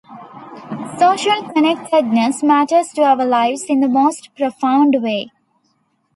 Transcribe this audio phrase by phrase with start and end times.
[0.97, 5.29] Social connectedness matters to our lives in the most profound way.